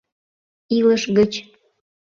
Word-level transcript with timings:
Илыш 0.77 1.03
гыч 1.17 1.31